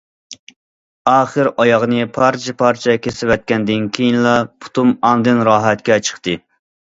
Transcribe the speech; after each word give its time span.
ئاخىر 1.09 1.49
ئاياغنى 1.63 2.07
پارچە- 2.15 2.55
پارچە 2.61 2.95
كېسىۋەتكەندىن 3.03 3.85
كېيىنلا، 3.99 4.33
پۇتۇم 4.65 4.95
ئاندىن 5.11 5.45
راھەتكە 5.49 5.99
چىقتى. 6.09 6.35